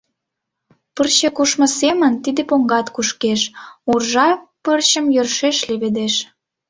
Пырче 0.95 1.29
кушмо 1.35 1.67
семын 1.79 2.13
тиде 2.23 2.41
поҥгат 2.49 2.87
кушкеш, 2.95 3.41
уржа 3.91 4.29
пырчым 4.63 5.05
йӧршеш 5.15 5.57
леведеш. 5.69 6.13